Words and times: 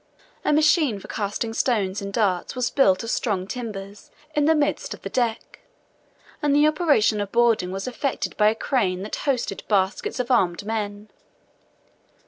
A 0.43 0.51
machine 0.51 0.97
for 0.99 1.07
casting 1.07 1.53
stones 1.53 2.01
and 2.01 2.11
darts 2.11 2.55
was 2.55 2.71
built 2.71 3.03
of 3.03 3.11
strong 3.11 3.45
timbers, 3.45 4.09
in 4.33 4.45
the 4.45 4.55
midst 4.55 4.95
of 4.95 5.03
the 5.03 5.11
deck; 5.11 5.59
and 6.41 6.55
the 6.55 6.65
operation 6.65 7.21
of 7.21 7.31
boarding 7.31 7.71
was 7.71 7.87
effected 7.87 8.35
by 8.35 8.49
a 8.49 8.55
crane 8.55 9.03
that 9.03 9.15
hoisted 9.17 9.61
baskets 9.67 10.19
of 10.19 10.31
armed 10.31 10.65
men. 10.65 11.09